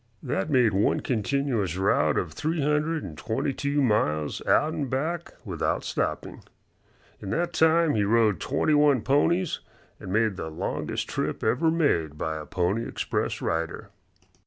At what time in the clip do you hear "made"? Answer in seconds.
0.49-0.73, 10.11-10.37, 11.69-12.17